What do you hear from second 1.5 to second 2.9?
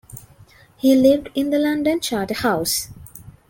the London Charterhouse.